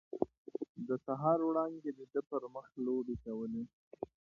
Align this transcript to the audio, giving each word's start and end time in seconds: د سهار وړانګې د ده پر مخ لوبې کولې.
د 0.87 0.89
سهار 1.05 1.39
وړانګې 1.43 1.91
د 1.99 2.01
ده 2.13 2.21
پر 2.29 2.43
مخ 2.53 2.67
لوبې 2.85 3.15
کولې. 3.25 3.63